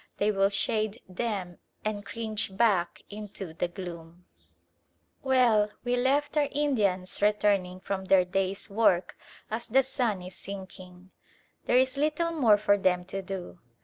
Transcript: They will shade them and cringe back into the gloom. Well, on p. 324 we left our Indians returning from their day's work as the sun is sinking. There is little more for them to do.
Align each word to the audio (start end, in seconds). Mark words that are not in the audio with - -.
They 0.17 0.31
will 0.31 0.49
shade 0.49 0.99
them 1.07 1.59
and 1.85 2.03
cringe 2.03 2.57
back 2.57 3.03
into 3.11 3.53
the 3.53 3.67
gloom. 3.67 4.25
Well, 5.21 5.61
on 5.61 5.67
p. 5.85 5.93
324 5.93 5.93
we 5.93 5.95
left 6.03 6.37
our 6.37 6.59
Indians 6.59 7.21
returning 7.21 7.79
from 7.81 8.05
their 8.05 8.25
day's 8.25 8.67
work 8.67 9.15
as 9.51 9.67
the 9.67 9.83
sun 9.83 10.23
is 10.23 10.33
sinking. 10.35 11.11
There 11.65 11.77
is 11.77 11.97
little 11.97 12.31
more 12.31 12.57
for 12.57 12.79
them 12.79 13.05
to 13.05 13.21
do. 13.21 13.59